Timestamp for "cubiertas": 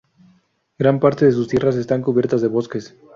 2.01-2.41